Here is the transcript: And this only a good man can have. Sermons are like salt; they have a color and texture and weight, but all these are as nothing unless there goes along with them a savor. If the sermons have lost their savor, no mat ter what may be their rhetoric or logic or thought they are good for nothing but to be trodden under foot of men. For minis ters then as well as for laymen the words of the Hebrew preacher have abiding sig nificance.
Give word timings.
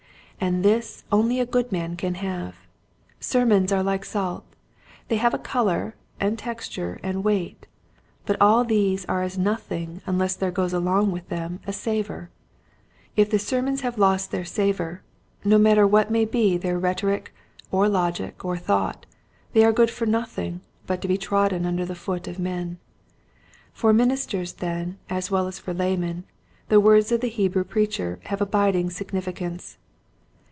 And 0.43 0.65
this 0.65 1.03
only 1.11 1.39
a 1.39 1.45
good 1.45 1.71
man 1.71 1.95
can 1.95 2.15
have. 2.15 2.55
Sermons 3.19 3.71
are 3.71 3.83
like 3.83 4.03
salt; 4.03 4.43
they 5.07 5.17
have 5.17 5.35
a 5.35 5.37
color 5.37 5.93
and 6.19 6.35
texture 6.39 6.99
and 7.03 7.23
weight, 7.23 7.67
but 8.25 8.41
all 8.41 8.63
these 8.63 9.05
are 9.05 9.21
as 9.21 9.37
nothing 9.37 10.01
unless 10.07 10.35
there 10.35 10.49
goes 10.49 10.73
along 10.73 11.11
with 11.11 11.29
them 11.29 11.59
a 11.67 11.71
savor. 11.71 12.31
If 13.15 13.29
the 13.29 13.37
sermons 13.37 13.81
have 13.81 13.99
lost 13.99 14.31
their 14.31 14.43
savor, 14.43 15.03
no 15.43 15.59
mat 15.59 15.75
ter 15.75 15.85
what 15.85 16.09
may 16.09 16.25
be 16.25 16.57
their 16.57 16.79
rhetoric 16.79 17.31
or 17.69 17.87
logic 17.87 18.43
or 18.43 18.57
thought 18.57 19.05
they 19.53 19.63
are 19.63 19.71
good 19.71 19.91
for 19.91 20.07
nothing 20.07 20.61
but 20.87 21.03
to 21.03 21.07
be 21.07 21.19
trodden 21.19 21.67
under 21.67 21.85
foot 21.93 22.27
of 22.27 22.39
men. 22.39 22.79
For 23.73 23.93
minis 23.93 24.27
ters 24.27 24.53
then 24.53 24.97
as 25.07 25.29
well 25.29 25.45
as 25.45 25.59
for 25.59 25.71
laymen 25.71 26.23
the 26.67 26.79
words 26.79 27.11
of 27.11 27.21
the 27.21 27.29
Hebrew 27.29 27.63
preacher 27.63 28.19
have 28.23 28.41
abiding 28.41 28.89
sig 28.89 29.09
nificance. 29.11 29.75